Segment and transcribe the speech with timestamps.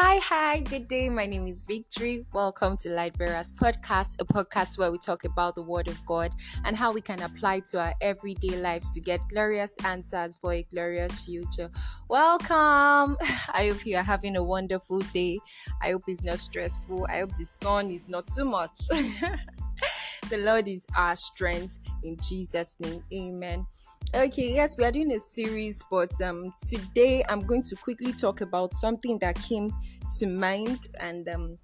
[0.00, 1.08] Hi, hi, good day.
[1.08, 2.24] My name is Victory.
[2.32, 6.30] Welcome to Lightbearers Podcast, a podcast where we talk about the Word of God
[6.64, 10.62] and how we can apply to our everyday lives to get glorious answers for a
[10.62, 11.68] glorious future.
[12.08, 13.16] Welcome.
[13.52, 15.40] I hope you are having a wonderful day.
[15.82, 17.08] I hope it's not stressful.
[17.10, 18.78] I hope the sun is not too much.
[20.30, 23.02] the Lord is our strength in Jesus' name.
[23.12, 23.66] Amen.
[24.14, 28.40] Okay, yes, we are doing a series, but um, today I'm going to quickly talk
[28.40, 29.72] about something that came
[30.18, 31.58] to mind, and um,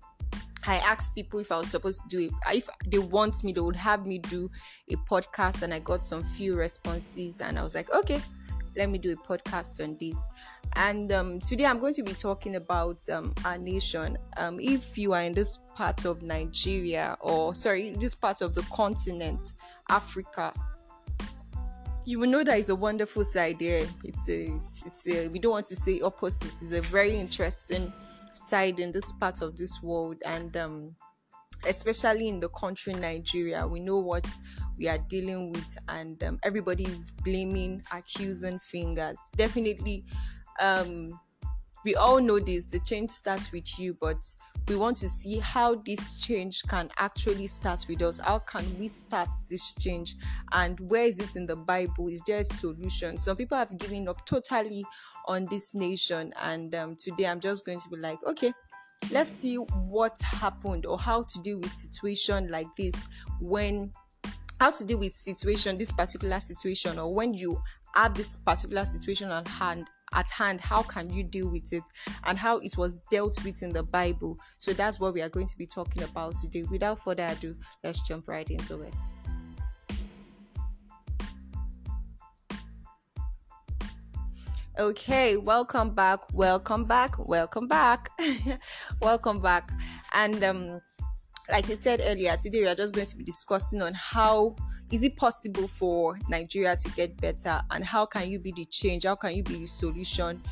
[0.66, 2.32] I asked people if I was supposed to do it.
[2.54, 4.50] If they want me, they would have me do
[4.90, 8.20] a podcast, and I got some few responses, and I was like, okay,
[8.76, 10.28] let me do a podcast on this.
[10.76, 14.18] And um, today I'm going to be talking about um, our nation.
[14.36, 18.62] Um, if you are in this part of Nigeria, or sorry, this part of the
[18.72, 19.52] continent,
[19.88, 20.52] Africa,
[22.06, 23.86] you will know that it's a wonderful side there.
[24.02, 24.52] It's a,
[24.84, 26.52] it's a, we don't want to say opposite.
[26.62, 27.92] It's a very interesting
[28.34, 30.96] side in this part of this world, and um,
[31.66, 34.26] especially in the country Nigeria, we know what
[34.78, 39.18] we are dealing with, and um, everybody is blaming, accusing fingers.
[39.36, 40.04] Definitely,
[40.60, 41.18] um,
[41.84, 42.64] we all know this.
[42.64, 44.16] The change starts with you, but
[44.68, 48.18] we want to see how this change can actually start with us.
[48.18, 50.16] How can we start this change?
[50.52, 52.08] And where is it in the Bible?
[52.08, 53.18] Is there a solution?
[53.18, 54.84] Some people have given up totally
[55.26, 56.32] on this nation.
[56.42, 58.52] And um, today I'm just going to be like, okay,
[59.10, 63.08] let's see what happened or how to deal with situation like this
[63.40, 63.90] when
[64.60, 67.60] how to deal with situation this particular situation or when you
[67.94, 71.82] have this particular situation at hand at hand how can you deal with it
[72.24, 74.38] and how it was dealt with in the bible?
[74.58, 76.62] So that's what we are going to be talking about today.
[76.70, 78.94] Without further ado let's jump right into it
[84.76, 88.10] Okay, welcome back, welcome back, welcome back,
[89.00, 89.70] welcome back.
[90.12, 90.80] And um,
[91.48, 94.56] like I said earlier, today we are just going to be discussing on how
[94.90, 99.04] is it possible for Nigeria to get better and how can you be the change?
[99.04, 100.42] How can you be the solution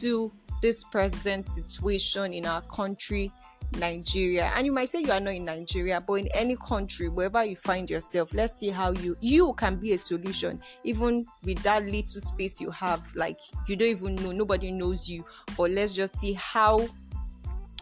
[0.00, 3.32] to this present situation in our country,
[3.78, 4.52] Nigeria?
[4.56, 7.56] And you might say you are not in Nigeria, but in any country, wherever you
[7.56, 12.20] find yourself, let's see how you you can be a solution, even with that little
[12.20, 13.14] space you have.
[13.14, 15.24] Like you don't even know, nobody knows you,
[15.56, 16.86] but let's just see how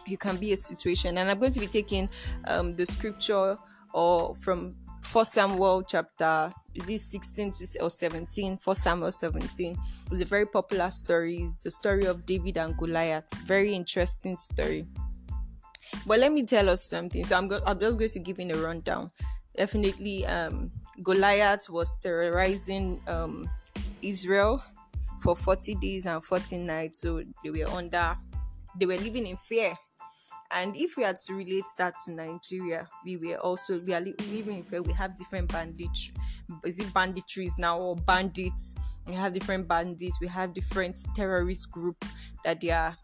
[0.05, 1.17] you can be a situation.
[1.17, 2.09] And I'm going to be taking
[2.47, 3.57] um, the scripture
[3.93, 8.57] or from First Samuel chapter is it 16 to or 17?
[8.57, 9.77] First Samuel 17
[10.11, 11.37] It's a very popular story.
[11.37, 13.29] It's the story of David and Goliath.
[13.45, 14.85] Very interesting story.
[16.05, 17.25] But let me tell us something.
[17.25, 19.11] So I'm go- I'm just going to give in a rundown.
[19.55, 20.71] Definitely, um,
[21.03, 23.49] Goliath was terrorizing um,
[24.01, 24.63] Israel
[25.21, 26.99] for 40 days and 40 nights.
[26.99, 28.17] So they were under,
[28.79, 29.73] they were living in fear
[30.51, 34.57] and if we had to relate that to Nigeria, we were also we are living
[34.57, 34.81] in fear.
[34.81, 36.11] We have different bandits.
[36.65, 38.73] Is it banditries now or bandits?
[39.05, 40.19] We have different bandits.
[40.19, 42.03] We have different terrorist group
[42.43, 42.97] that they are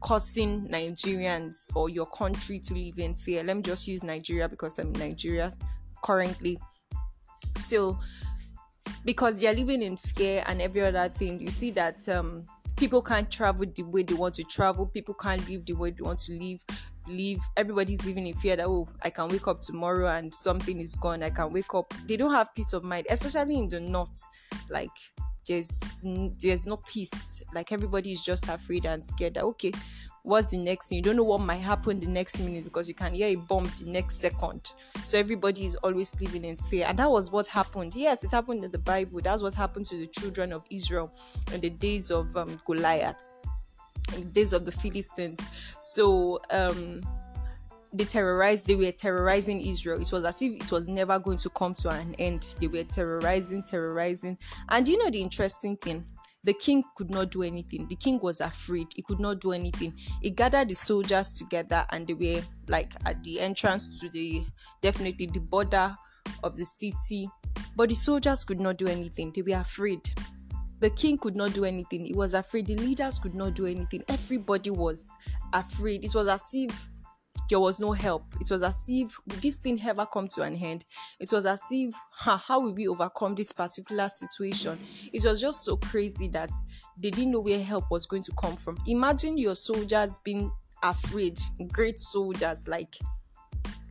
[0.00, 3.42] causing Nigerians or your country to live in fear.
[3.42, 5.52] Let me just use Nigeria because I'm in Nigeria
[6.02, 6.58] currently.
[7.58, 7.98] So
[9.04, 12.44] because they're living in fear and every other thing, you see that um
[12.76, 14.86] people can't travel the way they want to travel.
[14.86, 16.60] People can't live the way they want to live
[17.08, 17.40] live.
[17.56, 21.22] Everybody's living in fear that oh i can wake up tomorrow and something is gone.
[21.22, 21.92] I can wake up.
[22.06, 24.28] They don't have peace of mind especially in the north.
[24.68, 24.90] Like
[25.50, 26.04] there's
[26.40, 27.42] there's no peace.
[27.52, 29.72] Like everybody is just afraid and scared that okay
[30.22, 30.96] what's the next thing?
[30.96, 33.70] You don't know what might happen the next minute because you can hear a bomb
[33.78, 34.72] the next second.
[35.04, 36.84] So everybody is always living in fear.
[36.86, 37.94] And that was what happened.
[37.94, 39.20] Yes it happened in the bible.
[39.22, 41.12] That's what happened to the children of israel
[41.52, 43.28] in the days of um, goliath
[44.14, 45.40] in the days of the philistines.
[45.80, 47.02] So um
[47.92, 51.50] they terrorized they were terrorizing israel it was as if it was never going to
[51.50, 54.36] come to an end they were terrorizing terrorizing
[54.68, 56.04] and you know the interesting thing
[56.44, 57.86] the king could not do anything.
[57.86, 58.88] The king was afraid.
[58.96, 59.92] He could not do anything.
[60.22, 64.46] He gathered the soldiers together and they were like at the entrance to the
[64.80, 65.94] definitely the border
[66.42, 67.28] of the city.
[67.76, 69.32] But the soldiers could not do anything.
[69.34, 70.10] They were afraid.
[70.78, 72.06] The king could not do anything.
[72.06, 72.66] He was afraid.
[72.66, 74.02] The leaders could not do anything.
[74.08, 75.14] Everybody was
[75.52, 76.04] afraid.
[76.06, 76.88] It was as if
[77.50, 78.24] there was no help.
[78.40, 80.84] It was as if would this thing ever come to an end?
[81.18, 84.78] It was as if how will we overcome this particular situation?
[85.12, 86.50] It was just so crazy that
[86.96, 88.78] they didn't know where help was going to come from.
[88.86, 90.50] Imagine your soldiers being
[90.82, 91.38] afraid,
[91.72, 92.94] great soldiers like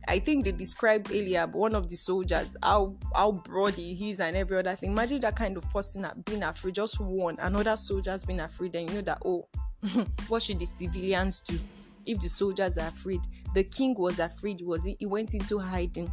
[0.08, 4.36] I think they described earlier one of the soldiers how how broad he is and
[4.36, 4.92] every other thing.
[4.92, 8.96] Imagine that kind of person being afraid, just one another soldier's been afraid, and you
[8.96, 9.46] know that oh,
[10.28, 11.58] what should the civilians do?
[12.06, 13.20] If the soldiers are afraid,
[13.54, 14.96] the king was afraid, was he?
[14.98, 16.12] He went into hiding.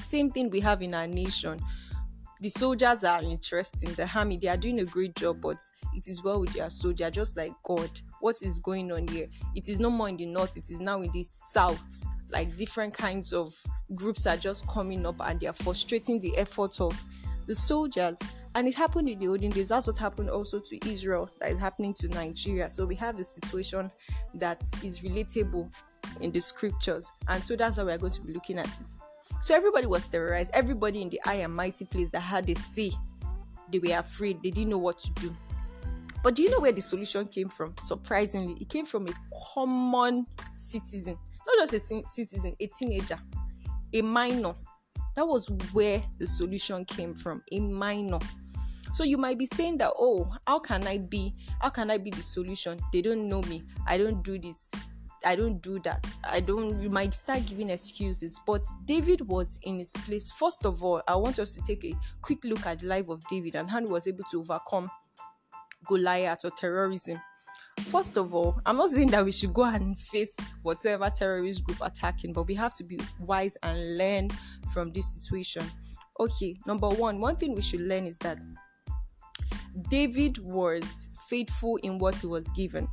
[0.00, 1.60] Same thing we have in our nation.
[2.40, 3.92] The soldiers are interesting.
[3.94, 5.58] The army, they are doing a great job, but
[5.94, 7.88] it is well with their soldier, just like God.
[8.20, 9.28] What is going on here?
[9.54, 12.04] It is no more in the north, it is now in the south.
[12.30, 13.54] Like different kinds of
[13.94, 17.00] groups are just coming up and they are frustrating the efforts of
[17.46, 18.18] the soldiers.
[18.56, 19.68] And it happened in the olden days.
[19.68, 22.68] That's what happened also to Israel, that is happening to Nigeria.
[22.68, 23.90] So we have a situation
[24.34, 25.72] that is relatable
[26.20, 27.10] in the scriptures.
[27.26, 28.94] And so that's how we're going to be looking at it.
[29.40, 30.52] So everybody was terrorized.
[30.54, 32.92] Everybody in the high and mighty place that had a say,
[33.72, 34.40] they were afraid.
[34.42, 35.36] They didn't know what to do.
[36.22, 37.74] But do you know where the solution came from?
[37.78, 39.12] Surprisingly, it came from a
[39.52, 43.18] common citizen, not just a citizen, a teenager,
[43.92, 44.54] a minor.
[45.16, 48.20] That was where the solution came from, a minor.
[48.94, 51.34] So you might be saying that, oh, how can I be?
[51.60, 52.78] How can I be the solution?
[52.92, 53.64] They don't know me.
[53.88, 54.70] I don't do this.
[55.26, 56.06] I don't do that.
[56.22, 56.80] I don't.
[56.80, 60.30] You might start giving excuses, but David was in his place.
[60.30, 63.26] First of all, I want us to take a quick look at the life of
[63.26, 64.88] David and how he was able to overcome
[65.88, 67.20] Goliath or terrorism.
[67.80, 71.78] First of all, I'm not saying that we should go and face whatever terrorist group
[71.82, 74.30] attacking, but we have to be wise and learn
[74.72, 75.64] from this situation.
[76.20, 78.38] Okay, number one, one thing we should learn is that
[79.88, 82.88] David was faithful in what he was given.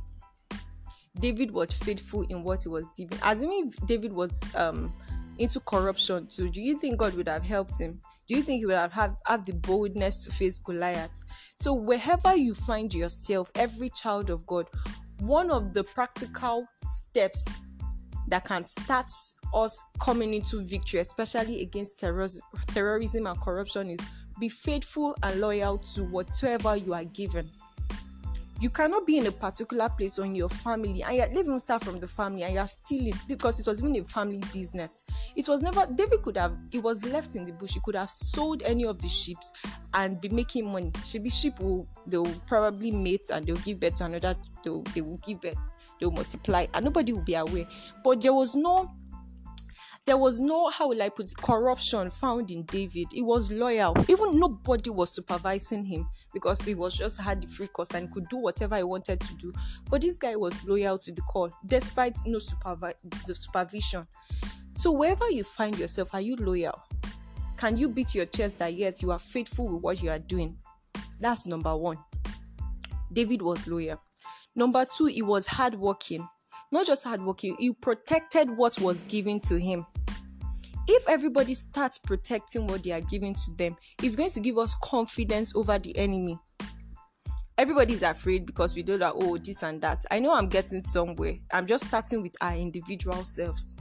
[1.20, 3.18] David was faithful in what he was given.
[3.22, 4.92] Assuming David was um
[5.38, 8.00] into corruption too, do you think God would have helped him?
[8.28, 11.22] Do you think he would have had, have the boldness to face Goliath?
[11.54, 14.68] So wherever you find yourself, every child of God,
[15.20, 17.68] one of the practical steps
[18.28, 19.10] that can start
[19.54, 24.00] us coming into victory, especially against terrorism and corruption, is
[24.38, 27.50] be faithful and loyal to whatsoever you are given.
[28.62, 31.98] You cannot be in a particular place on your family and you're even start from
[31.98, 35.02] the family and you're stealing because it was even a family business.
[35.34, 37.74] It was never david could have it was left in the bush.
[37.74, 39.38] He could have sold any of the sheep
[39.94, 40.92] and be making money.
[41.04, 45.00] Should be sheep will they'll probably mate and they'll give birth to another they'll, they
[45.00, 47.66] will give birth they'll multiply and nobody will be aware.
[48.04, 48.88] But there was no
[50.04, 53.06] there was no, how will I put it, corruption found in David.
[53.12, 53.94] He was loyal.
[54.08, 58.28] Even nobody was supervising him because he was just had the free course and could
[58.28, 59.52] do whatever he wanted to do.
[59.88, 62.94] But this guy was loyal to the call despite no supervi-
[63.26, 64.06] the supervision.
[64.74, 66.82] So wherever you find yourself, are you loyal?
[67.56, 70.56] Can you beat your chest that yes, you are faithful with what you are doing?
[71.20, 71.98] That's number one.
[73.12, 74.02] David was loyal.
[74.56, 76.28] Number two, he was hardworking
[76.72, 79.86] not just hardworking, he protected what was given to him.
[80.88, 84.74] If everybody starts protecting what they are giving to them, it's going to give us
[84.82, 86.38] confidence over the enemy.
[87.58, 90.04] Everybody's afraid because we know that, oh, this and that.
[90.10, 91.34] I know I'm getting somewhere.
[91.52, 93.76] I'm just starting with our individual selves.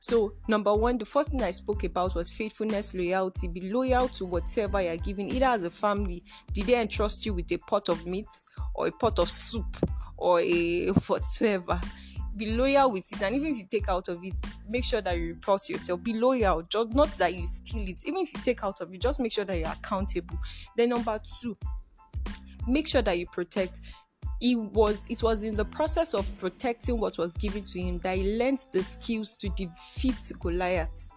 [0.00, 3.48] So, number one, the first thing I spoke about was faithfulness, loyalty.
[3.48, 6.22] Be loyal to whatever you're giving, either as a family.
[6.52, 8.28] Did they entrust you with a pot of meat
[8.74, 9.76] or a pot of soup
[10.16, 11.80] or a whatsoever?
[12.38, 14.38] Be loyal with it and even if you take out of it
[14.68, 16.02] make sure that you report yourself.
[16.02, 16.62] Be loyal.
[16.62, 18.00] Just not that you steal it.
[18.06, 20.38] Even if you take out of it just make sure that you're accountable.
[20.76, 21.56] Then number two
[22.66, 23.80] make sure that you protect.
[24.40, 28.16] It was it was in the process of protecting what was given to him that
[28.16, 31.10] he learned the skills to defeat goliath.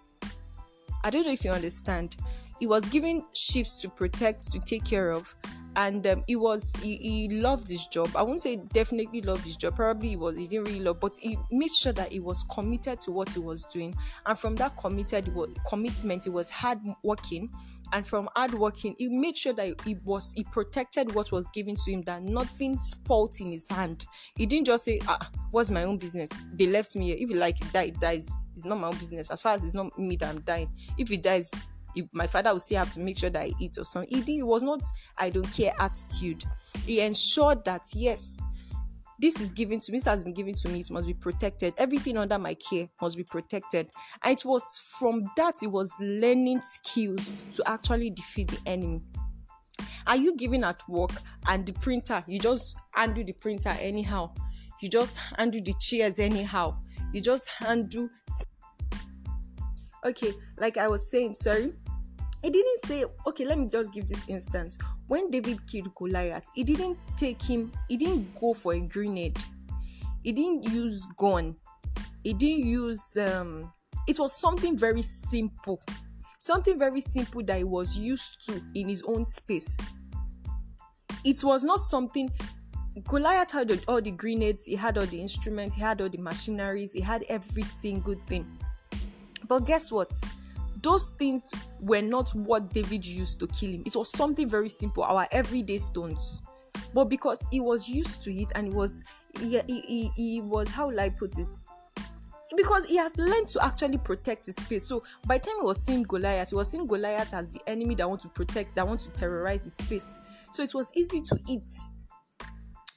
[1.04, 2.16] I don't know if you understand.
[2.60, 5.36] He was given ships to protect to take care of
[5.75, 8.10] and um, he was he, he loved his job.
[8.16, 9.75] I won't say definitely loved his job.
[9.75, 13.00] Probably he was he didn't really love but he made sure that he was committed
[13.01, 13.96] to what he was doing.
[14.25, 15.34] And from that committed
[15.68, 17.50] commitment he was hard working
[17.94, 21.75] and from hard working he made sure that he was he protected what was given
[21.75, 24.06] to him that nothing spoiled in his hand.
[24.36, 26.32] He didn't just say ah what's my own business?
[26.54, 27.18] They left me here.
[27.20, 29.32] If he like die dies it's not my own business.
[29.32, 30.70] As far as it's not me that i'm dying.
[30.98, 31.51] If he dies
[32.13, 34.17] my father would still have to make sure that I eat or something.
[34.17, 34.81] It, it was not
[35.17, 36.43] I don't care attitude.
[36.86, 38.41] He ensured that yes,
[39.19, 41.75] this is given to me, this has been given to me, it must be protected.
[41.77, 43.89] Everything under my care must be protected.
[44.24, 49.01] And it was from that he was learning skills to actually defeat the enemy.
[50.07, 51.12] Are you giving at work
[51.48, 54.33] and the printer, you just undo the printer anyhow?
[54.81, 56.77] You just undo the chairs anyhow?
[57.13, 58.10] You just undo
[60.05, 61.74] okay like i was saying sorry
[62.43, 64.77] he didn't say okay let me just give this instance.
[65.08, 69.38] When david killed goliath he didn't take him he didn't go for a grenade.
[70.24, 71.55] He didn't use gun.
[72.24, 73.72] He didn't use um
[74.08, 75.81] it was something very simple.
[76.39, 79.93] Something very simple that he was used to in his own space.
[81.24, 82.31] It was not something
[83.08, 86.91] Goliath had all the grenades, he had all the instruments, he had all the machineries,
[86.91, 88.46] he had every single thing.
[89.51, 90.17] But guess what?
[90.81, 93.84] Those things were not what David used to kill him.
[93.86, 96.41] It was something very simple, our everyday stones.
[96.93, 99.03] But because he was used to it and he was
[99.41, 101.60] he, he, he, he was how will I put it?
[102.55, 104.86] because he had learned to actually protect his space.
[104.86, 107.96] So by the time he was seeing Goliath, he was seeing Goliath as the enemy
[107.96, 110.20] that wants to protect, that wants to terrorize the space.
[110.51, 111.75] So it was easy to eat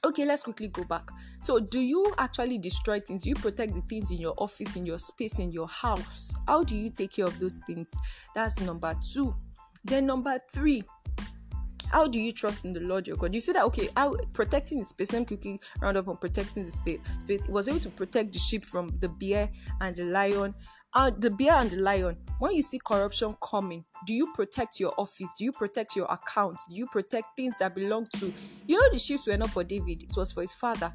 [0.05, 1.09] okay let's quickly go back
[1.41, 4.85] so do you actually destroy things do you protect the things in your office in
[4.85, 7.93] your space in your house how do you take care of those things
[8.33, 9.33] that's number two
[9.83, 10.83] then number three
[11.91, 13.33] how do you trust in the Lord your God?
[13.33, 15.13] You say that okay, how protecting the space.
[15.13, 17.45] Let me quickly round up on protecting the state space.
[17.45, 19.49] He was able to protect the sheep from the bear
[19.81, 20.53] and the lion
[20.95, 24.93] uh, the bear and the lion, when you see corruption coming, do you protect your
[24.97, 25.33] office?
[25.37, 26.65] Do you protect your accounts?
[26.67, 28.33] Do you protect things that belong to
[28.67, 30.93] you know the sheep were not for David, it was for his father.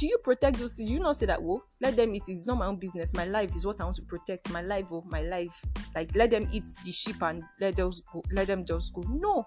[0.00, 0.90] Do you protect those things?
[0.90, 2.24] You not say that, well, let them eat.
[2.26, 3.14] It's not my own business.
[3.14, 4.50] My life is what I want to protect.
[4.50, 5.62] My life, oh, my life.
[5.94, 9.04] Like let them eat the sheep and let those go, let them just go.
[9.08, 9.46] No,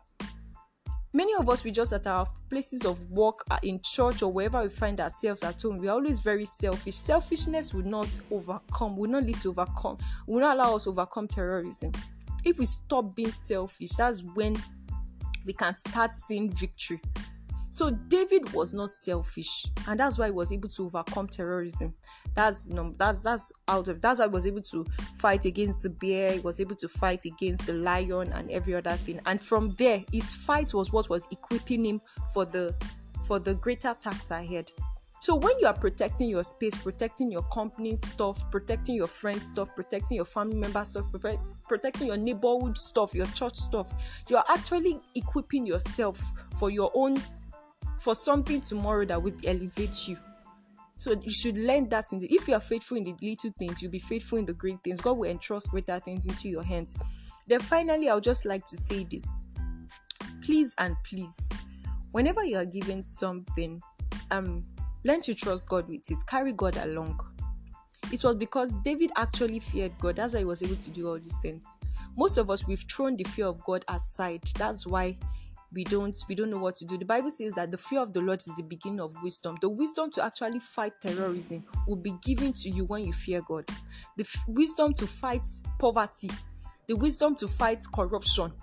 [1.18, 4.62] Many of us, we just at our places of work, uh, in church, or wherever
[4.62, 6.94] we find ourselves at home, we are always very selfish.
[6.94, 9.98] Selfishness will not overcome, will not lead to overcome,
[10.28, 11.92] will not allow us to overcome terrorism.
[12.46, 14.62] If we stop being selfish, that's when
[15.44, 17.02] we can start seeing victory.
[17.70, 21.94] So David was not selfish, and that's why he was able to overcome terrorism.
[22.34, 24.86] That's no, that's that's out of that's why he was able to
[25.20, 26.34] fight against the bear.
[26.34, 29.20] He was able to fight against the lion and every other thing.
[29.26, 32.02] And from there, his fight was what was equipping him
[32.34, 32.74] for the
[33.26, 34.72] for the greater task ahead.
[35.20, 39.76] So when you are protecting your space, protecting your company stuff, protecting your friends stuff,
[39.76, 41.06] protecting your family member stuff,
[41.68, 43.92] protecting your neighborhood stuff, your church stuff,
[44.30, 46.22] you are actually equipping yourself
[46.60, 47.20] for your own
[48.00, 50.18] for something tomorrow that will elevate you.
[50.98, 53.92] So you should learn that the, if you are faithful in the little things, you'll
[53.92, 55.00] be faithful in the great things.
[55.00, 56.96] God will entrust greater things into your hands.
[57.48, 59.32] Then finally, I would just like to say this.
[60.42, 61.50] Please and please,
[62.12, 63.82] whenever you are given something,
[64.32, 64.64] um,
[65.04, 66.18] learn to trust God with it.
[66.28, 67.20] Carry God along.
[68.12, 70.16] It was because David actually feared God.
[70.16, 71.78] That's why he was able to do all these things.
[72.16, 74.42] Most of us, we've thrown the fear of God aside.
[74.58, 75.18] That's why
[75.74, 76.98] we don't we don't know what to do.
[76.98, 79.58] The bible says that the fear of the lord is the beginning of wisdom.
[79.62, 83.66] The wisdom to actually fight terrorism will be given to you when you fear god.
[84.18, 85.48] The f- wisdom to fight
[85.80, 86.30] poverty
[86.88, 88.54] the wisdom to fight corruption.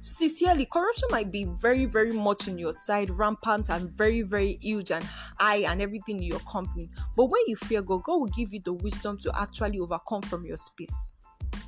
[0.00, 4.90] Sincerely corruption might be very very much in your side rampant and very very huge
[4.90, 5.04] and
[5.38, 6.88] high and everything in your company.
[7.16, 10.46] But when you fear god god will give you the wisdom to actually overcome from
[10.46, 11.12] your space.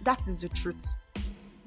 [0.03, 0.95] That is the truth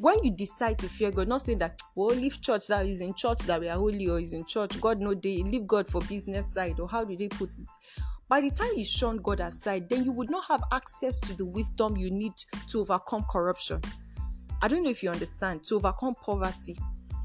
[0.02, 3.02] when you decide to fear God, not saying that we well, leave church that is
[3.02, 5.88] in church that we are holy or is in church, God no they leave God
[5.88, 7.68] for business side, or how do they put it?
[8.28, 11.46] By the time you shun God aside, then you would not have access to the
[11.46, 12.34] wisdom you need
[12.70, 13.80] to overcome corruption.
[14.64, 16.76] I don't know if you understand, to overcome poverty.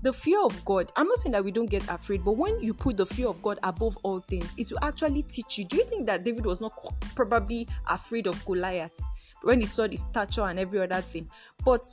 [0.03, 2.75] The fear of God, I'm not saying that we don't get afraid, but when you
[2.75, 5.65] put the fear of God above all things, it will actually teach you.
[5.65, 6.75] Do you think that David was not
[7.15, 9.01] probably afraid of Goliath
[9.43, 11.31] when he saw the stature and every other thing?
[11.65, 11.87] But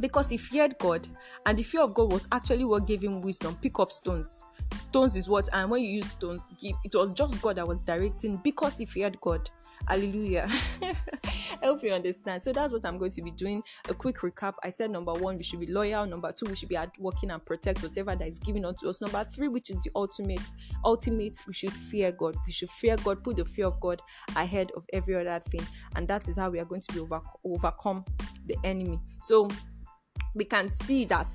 [0.00, 1.06] because he feared God,
[1.46, 3.56] and the fear of God was actually what gave him wisdom.
[3.60, 4.44] Pick up stones.
[4.74, 7.78] Stones is what, and when you use stones, give it was just God that was
[7.80, 9.50] directing because he feared God.
[9.88, 10.48] Hallelujah.
[11.60, 12.42] I hope you understand.
[12.42, 13.62] So that's what I'm going to be doing.
[13.88, 14.54] A quick recap.
[14.62, 16.06] I said number one, we should be loyal.
[16.06, 19.00] Number two, we should be working and protect whatever that is given unto us.
[19.00, 20.48] Number three, which is the ultimate,
[20.84, 22.36] ultimate, we should fear God.
[22.46, 24.00] We should fear God, put the fear of God
[24.36, 25.66] ahead of every other thing.
[25.96, 28.04] And that is how we are going to be over, overcome
[28.46, 29.00] the enemy.
[29.20, 29.48] So
[30.34, 31.32] we can see that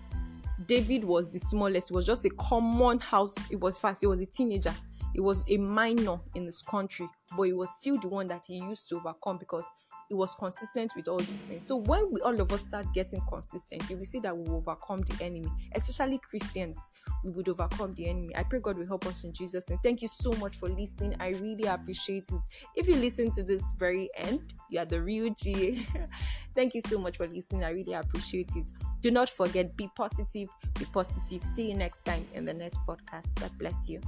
[0.66, 1.92] David was the smallest.
[1.92, 3.36] It was just a common house.
[3.52, 4.02] It was fast.
[4.02, 4.74] He was a teenager.
[5.16, 8.58] It was a minor in this country, but he was still the one that he
[8.58, 9.72] used to overcome because
[10.10, 11.66] it was consistent with all these things.
[11.66, 14.58] So when we all of us start getting consistent, you will see that we will
[14.58, 16.92] overcome the enemy, especially Christians.
[17.24, 18.36] We would overcome the enemy.
[18.36, 19.80] I pray God will help us in Jesus' name.
[19.84, 21.16] Thank you so much for listening.
[21.20, 22.42] I really appreciate it.
[22.76, 25.86] If you listen to this very end, you are the real G.
[26.56, 27.64] Thank you so much for listening.
[27.64, 28.72] I really appreciate it.
[29.02, 30.50] Do not forget, be positive,
[30.80, 31.44] be positive.
[31.44, 33.40] See you next time in the next podcast.
[33.40, 34.02] God bless you.